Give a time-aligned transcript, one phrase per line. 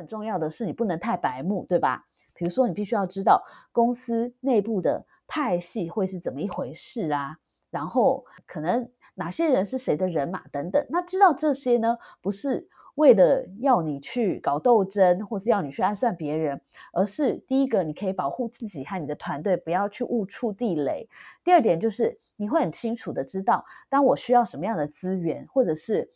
[0.00, 2.06] 很重要的是，你不能太白目，对吧？
[2.34, 7.36] 比如说，你必须要知道公司内部的派系会是怎么一回事啊，
[7.70, 10.86] 然后可能哪些人是谁的人马等等。
[10.88, 16.62] 那知道这些呢，不是为了要你去搞斗争，或是要你去暗算别人，
[16.94, 21.08] 而是第一个，你可以保护自己和你的团队，不要去误触地雷；
[21.44, 26.08] 第二点就是你会很清楚的知道，当我需要什么样的资源，或者是。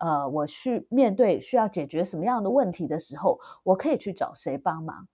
[0.00, 5.06] 呃，我去面对需要解决什么样的问题的时候，我可以去找谁帮忙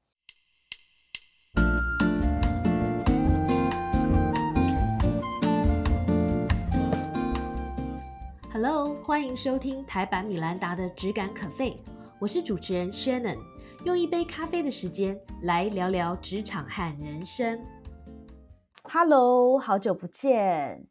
[8.53, 11.83] ？Hello，欢迎收听台版米兰达的质感可废，
[12.21, 13.39] 我是主持人 Shannon，
[13.85, 17.61] 用一杯咖啡的时间来聊聊职场和人生。
[18.85, 20.87] Hello，好久不见。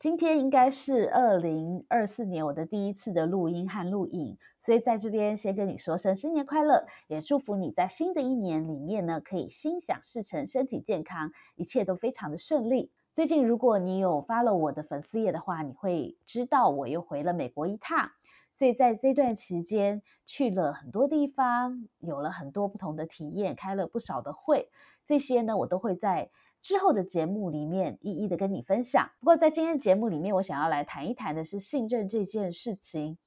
[0.00, 12.90] 今天应该是二零二四年我的第一次的录音和录影，所以在这边先跟你说声新年快乐，也祝福你在新的一年里面呢，可以心想事成，身体健康，一切都非常的顺利。
[13.12, 18.10] 最近如果你有发了我的粉丝页的话，你会知道我又回了美国一趟，
[18.50, 24.70] 所以在这段期间去了很多地方，有了很多不同的体验，开了不少的会，
[25.04, 26.30] 这些呢我都会在。
[26.62, 29.10] 之后的节目里面一一的跟你分享。
[29.20, 33.18] 不过在今天节目里面，我想要来谈一谈的是信任这件事情。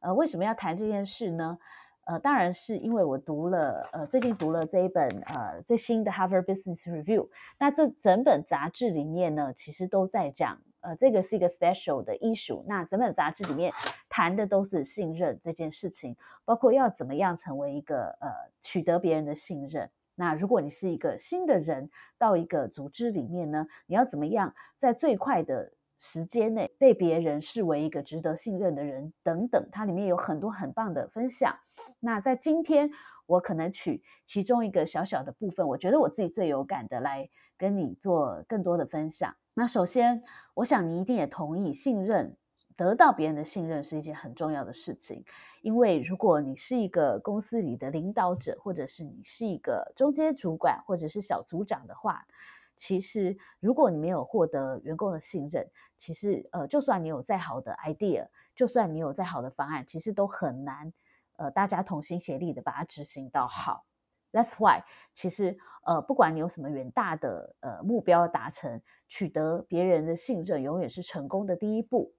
[0.00, 1.58] 呃，为什么要谈这件事呢？
[2.04, 7.28] 呃，当然是因为我读了呃最近读了这一本呃最新的 Harvard Business Review。
[7.60, 12.64] 那这整本杂志里面呢，其实都在讲呃这个是一个 special 的 issue。
[12.66, 13.72] 那整本杂志里面
[14.08, 18.28] 谈的都是信任这件事情，包括要怎么样成为一个呃
[18.60, 19.88] 取得别人的信任。
[20.14, 31.56] 那如果你是一个新的人到一个组织里面呢，你要怎么样在最快的时间内被别人视为一个值得信任的人等等，它里面有很多很棒的分享。
[32.00, 32.90] 那在今天，
[33.26, 39.34] 我可能取其中一个小小的部分，我觉得我自己最有感的来跟你做更多的分享。
[39.54, 40.22] 那首先，
[40.54, 42.36] 我想你一定也同意，信任。
[42.82, 45.24] 得到别人的信任是一件很重要的事情，
[45.60, 52.26] 因为如果你是一个公司里的领导者，或者是你是一个中阶主管，或者是小组长的话，
[52.74, 58.26] 其实如果你没有获得员工的信任，其实呃，就算你有再好的 idea，
[58.56, 60.92] 就算你有再好的方案，其实都很难
[61.36, 63.84] 呃，大家同心协力的把它执行到好。
[64.32, 64.82] That's why，
[65.12, 72.12] 其实呃，不管你有什么远大的呃目标达成，取得别人的信任，永远是成功的第一步。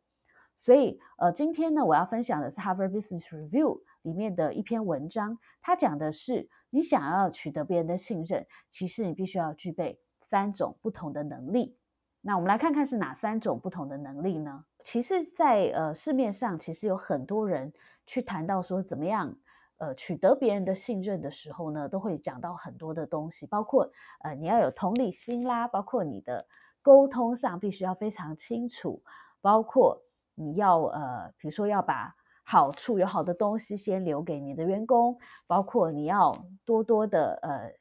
[0.64, 5.38] 所以，呃，今天呢，我要分享的是 Harvard Business Review 里面的一篇文章。
[5.62, 11.78] 它讲的是，你想要取得别人的信任，其实你必须要具备三种不同的能力。
[12.22, 14.64] 那我们来看看是哪三种不同的能力呢？
[14.80, 17.74] 其实，在呃市面上，其实有很多人
[18.06, 19.36] 去谈到说怎么样，
[19.80, 23.92] 呃，取得别人的信任的时候呢，都会讲到很多的东西，包括
[24.22, 26.48] 呃你要有同理心啦，包括你的
[26.82, 29.04] 沟通上必须要非常清楚，
[29.42, 30.02] 包括。
[30.36, 35.18] 你要呃，比如说要把好处有好的东西先留给你的员工，
[35.48, 37.74] 包括你要多多的呃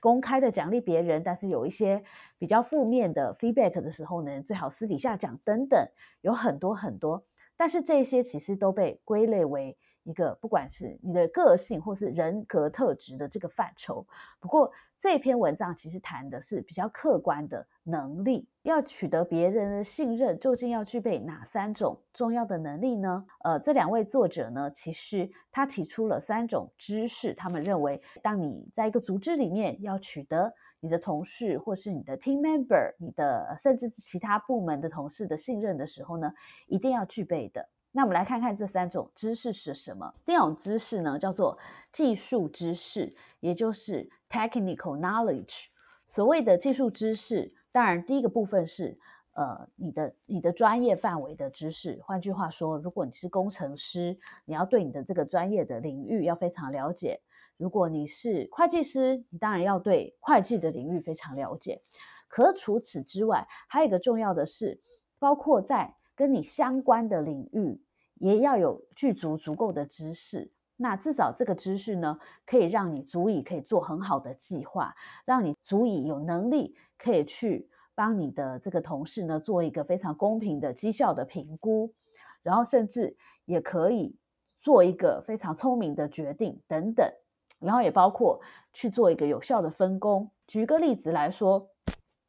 [0.00, 2.02] 公开的奖励别人，但是有一些
[2.38, 5.88] 比较负面的 feedback 的时候呢，最好私底下讲等等，
[6.20, 7.24] 有很多很多，
[7.56, 9.76] 但是这些其实都被归类为。
[10.10, 14.04] 一个不管是你的个性或是人格特质的这个范畴，
[14.40, 23.24] 不过这篇文章其实谈的是比较客观的能力，要取得别人的信任，究竟要具备哪三种重要的能力呢？
[23.44, 36.32] 呃，这两位作者呢，其实他提出了三种知识，他们认为，当你在一个组织里面要取得你的同事或是你的 team member、你的甚至其他部门的同事的信任的时候呢，
[36.66, 37.68] 一定要具备的。
[37.92, 40.12] 那我们来看看这三种知识是什么。
[40.24, 41.58] 第一种知识呢，叫做
[41.92, 45.66] 技术知识，也就是 technical knowledge。
[46.06, 48.98] 所谓的技术知识，当然第一个部分是
[49.32, 52.00] 呃你的你的专业范围的知识。
[52.04, 57.20] 换句话说，如果你是工程师，你要对你的这个专业的领域要非常了解；
[57.56, 61.82] 如果你是会计师，你当然要对会计的领域非常了解。
[62.28, 64.80] 可除此之外，还有一个重要的是，
[65.18, 67.80] 包括在跟你相关的领域
[68.16, 74.94] 也要有具足足够的知识，那至少这个知识呢，可以让你足以可以做很好的计划，
[75.24, 81.94] 让你足以有能力可以去帮你的这个同事呢做一个非常公平的绩效的评估，
[82.42, 83.16] 然后甚至
[83.46, 84.14] 也可以
[84.60, 87.10] 做一个非常聪明的决定等等，
[87.60, 88.42] 然后也包括
[88.74, 90.30] 去做一个有效的分工。
[90.46, 91.70] 举个例子来说。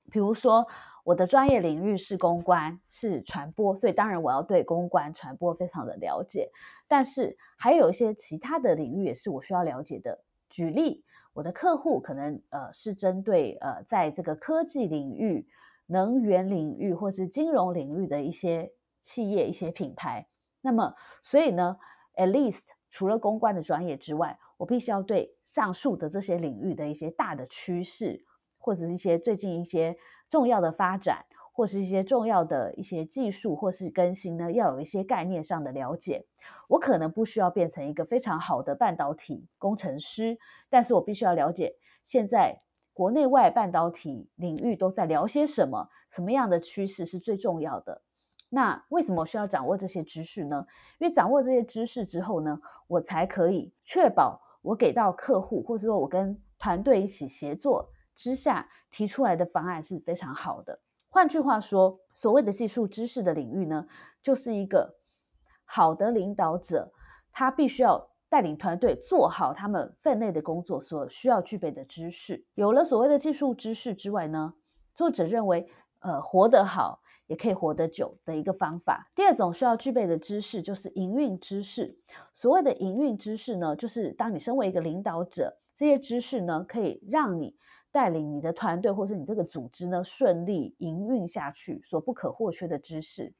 [0.09, 0.67] 比如说，
[1.03, 6.51] 我的专业领域是公关，是传播，所以当然我要对公关、传播非常的了解。
[6.87, 10.23] 但是还有一些其他的领域也是我需要了解的。
[10.49, 11.03] 举例，
[11.33, 15.47] 我的客户可能呃是针对呃在这个科技领域、
[15.85, 18.71] 能源领域或是金融领域的一些
[19.01, 20.27] 企业、一些品牌。
[20.61, 20.93] 那么，
[21.23, 21.77] 所以呢
[22.15, 28.23] ，at least 除了公关的专业之外，我必须要对上述的这些领域的一些大的趋势，
[28.61, 29.97] 或者是一些最近一些
[30.29, 36.25] 重要的发展，或是一些重要的一些技术或是更新呢，要有一些概念上的了解。
[36.69, 40.37] 我可能不需要变成一个非常好的半导体工程师，
[40.69, 41.75] 但是我必须要了解
[42.05, 42.61] 现在
[42.93, 48.01] 国内外半导体领域都在聊些什么，什么样的趋势是最重要的。
[48.53, 50.65] 那为什么需要掌握这些知识呢？
[50.99, 57.89] 因为掌握这些知识之后呢，我才可以确保我给到客户，或者说我跟团队一起协作
[58.21, 60.79] 之下提出来的方案是非常好的。
[61.09, 63.87] 换句话说，所谓的技术知识的领域呢，
[64.21, 64.95] 就是一个
[65.65, 66.91] 好的领导者，
[67.31, 72.45] 他必须要带领团队做好他们分内的工作所需要具备的知识。
[72.53, 74.53] 有了所谓的技术知识之外呢，
[74.93, 75.67] 作者认为，
[76.01, 77.01] 呃，活得好。
[77.27, 79.09] 也可以活得久的一个方法。
[79.15, 81.97] 第二种需要具备的知识就是营运知识。
[82.33, 87.55] 所谓的营运知识呢，就是当你身为一个领导者，这些知识呢，可以让你
[87.91, 93.33] 带领你的团队或是你这个组织呢顺利营运下去所不可或缺的知识。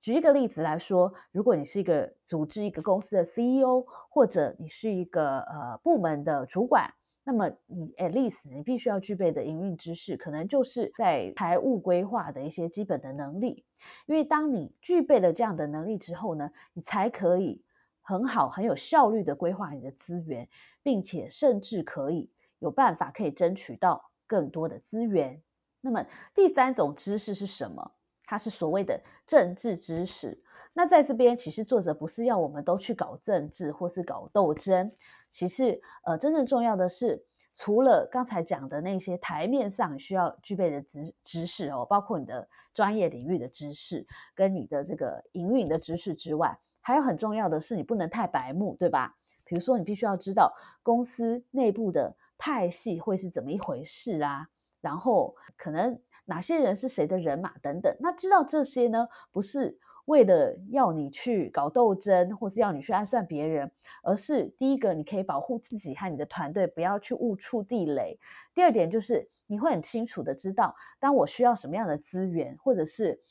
[0.00, 6.92] 举一个例子来说，如果你是一个组织、一个公司的 CEO，或者你是一个呃部门的主管。
[7.26, 13.64] 那么你 at least 你必须要具备的营运知识，可能就是在财务规划的一些基本的能力。
[14.04, 17.62] 因为当你具备了这样的能力之后呢，你才可以
[18.02, 20.46] 很好、很有效率的规划你的资源，
[20.82, 22.28] 并且甚至可以
[22.64, 25.42] 有办法可以争取到更多的资源。
[25.82, 26.02] 那么
[26.34, 27.92] 第三种知识是什么？
[28.24, 30.42] 它是所谓的政治知识。
[30.72, 34.90] 那在这边，其实作者不是要我们都去搞政治或是搞斗争。
[35.28, 37.22] 其实，呃，真正重要的是，
[37.52, 49.14] 除了刚才讲的那些台面上需要具备的知知识哦，包括你的专业领域的知识跟你的这个营运的知识之外，还有很重要的是，你不能太白目，对吧？
[49.44, 54.48] 比如说，你必须要知道公司内部的派系会是怎么一回事啊，
[54.82, 57.96] 然后可能哪些人是谁的人马等等。
[58.00, 59.78] 那知道这些呢，不是。
[60.04, 68.18] 为了要你去搞斗争，或是要你去暗算别人，而是第一个，你可以保护自己和你的团队，不要去误触地雷。
[68.52, 73.22] 第二点就是，你会很清楚的知道，当我需要什么样的资源，或者是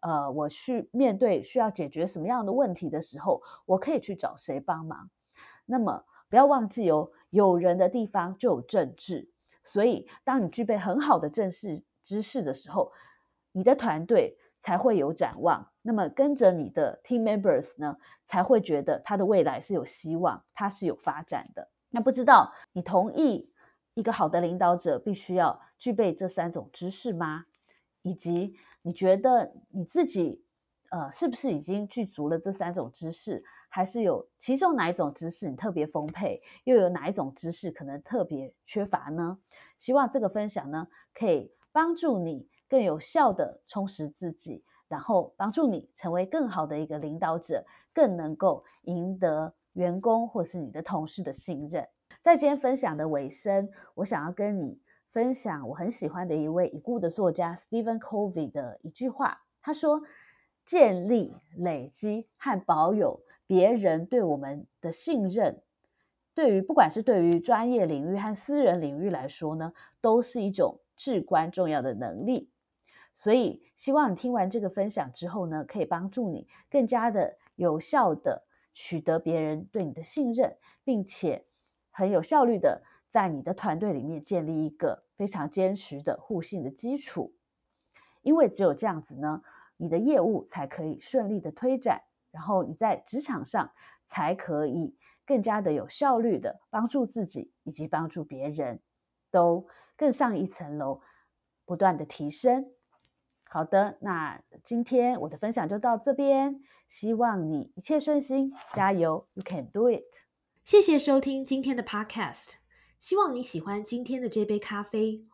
[0.00, 5.10] 呃，我去面对需要解决什么样的问题的时候，我可以去找谁帮忙。
[5.64, 9.30] 那么不要忘记哦，有人的地方就有政治，
[9.64, 12.92] 所以当你具备很好的政治知识的时候，
[13.52, 14.38] 你的团队。
[14.58, 21.68] 才会有展望，那么跟着你的 team members 呢，才会觉得他的未来是有希望，他是有发展的。
[21.90, 23.52] 那不知道你同意
[23.94, 27.44] 一个好的领导者必须要具备这三种知识吗？
[28.02, 30.42] 以及你觉得你自己
[30.90, 33.44] 呃是不是已经具足了这三种知识，
[33.76, 39.36] 还是有其中哪一种知识你特别丰沛，又有哪一种知识可能特别缺乏呢？
[39.76, 42.48] 希望这个分享呢可以帮助你。
[42.68, 51.86] 更有效的充实自己，然后帮助你成为更好的一个领导者，更能够赢得员工或是你的同事的信任。
[52.22, 54.80] 在今天分享的尾声，我想要跟你
[55.12, 59.42] 分享我很喜欢的一位已故的作家 Stephen Covey 的一句话。
[59.60, 60.02] 他说
[60.66, 65.62] ：“建立、累积和保有别人对我们的信任，
[66.34, 72.50] 对于不管是对于专业领域和私人领域来说呢，都是一种至关重要的能力。”
[73.14, 81.46] 所以，希望你听完这个分享之后呢，可以帮助你更加的有效的取得别人对你的信任，并且
[81.90, 87.32] 很有效率的在你的团队里面建立一个非常坚实的互信的基础。
[88.20, 89.42] 因为只有这样子呢，
[89.78, 92.02] 你的业务才可以顺利的推展，
[92.36, 93.72] 然后你在职场上
[94.10, 98.78] 才可以更加的有效率的帮助自己以及帮助别人，
[99.30, 99.66] 都
[99.96, 101.00] 更上一层楼，
[101.64, 102.66] 不断的提升。
[103.48, 110.04] 好的，那今天我的分享就到这边，希望你一切顺心，加油，You can do it！
[110.62, 112.50] 谢谢收听今天的 Podcast，
[112.98, 115.24] 希望你喜欢今天的这杯咖啡。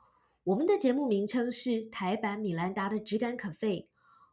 [0.44, 3.88] 我们的节目名称是台版米兰达的直感可废，